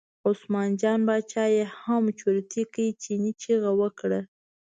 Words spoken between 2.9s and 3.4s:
چیني